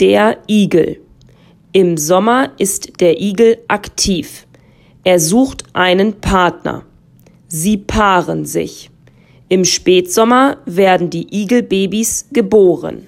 [0.00, 1.00] Der Igel.
[1.72, 4.46] Im Sommer ist der Igel aktiv.
[5.04, 6.84] Er sucht einen Partner.
[7.48, 8.90] Sie paaren sich.
[9.48, 13.06] Im Spätsommer werden die Igelbabys geboren.